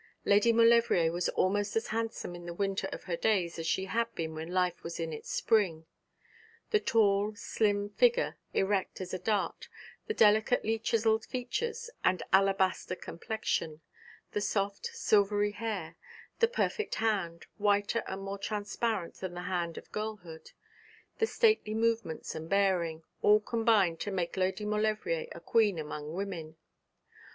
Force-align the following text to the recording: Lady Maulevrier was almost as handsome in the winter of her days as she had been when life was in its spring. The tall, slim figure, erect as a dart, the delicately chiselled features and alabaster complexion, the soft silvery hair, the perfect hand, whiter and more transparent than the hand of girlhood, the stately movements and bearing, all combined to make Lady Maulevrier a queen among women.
Lady 0.25 0.51
Maulevrier 0.51 1.11
was 1.11 1.29
almost 1.29 1.75
as 1.75 1.89
handsome 1.89 2.33
in 2.33 2.47
the 2.47 2.55
winter 2.55 2.89
of 2.91 3.03
her 3.03 3.15
days 3.15 3.59
as 3.59 3.67
she 3.67 3.85
had 3.85 4.11
been 4.15 4.33
when 4.33 4.47
life 4.49 4.81
was 4.83 4.99
in 4.99 5.13
its 5.13 5.29
spring. 5.29 5.85
The 6.71 6.79
tall, 6.79 7.35
slim 7.35 7.87
figure, 7.89 8.35
erect 8.51 8.99
as 8.99 9.13
a 9.13 9.19
dart, 9.19 9.67
the 10.07 10.15
delicately 10.15 10.79
chiselled 10.79 11.23
features 11.27 11.91
and 12.03 12.23
alabaster 12.33 12.95
complexion, 12.95 13.81
the 14.31 14.41
soft 14.41 14.87
silvery 14.87 15.51
hair, 15.51 15.97
the 16.39 16.47
perfect 16.47 16.95
hand, 16.95 17.45
whiter 17.59 18.01
and 18.07 18.23
more 18.23 18.39
transparent 18.39 19.17
than 19.17 19.35
the 19.35 19.43
hand 19.43 19.77
of 19.77 19.91
girlhood, 19.91 20.49
the 21.19 21.27
stately 21.27 21.75
movements 21.75 22.33
and 22.33 22.49
bearing, 22.49 23.03
all 23.21 23.39
combined 23.39 23.99
to 23.99 24.09
make 24.09 24.35
Lady 24.35 24.65
Maulevrier 24.65 25.27
a 25.33 25.39
queen 25.39 25.77
among 25.77 26.13
women. 26.13 26.55